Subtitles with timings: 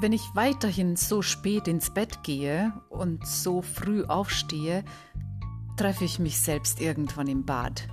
[0.00, 4.84] Wenn ich weiterhin so spät ins Bett gehe und so früh aufstehe,
[5.76, 7.88] treffe ich mich selbst irgendwann im Bad.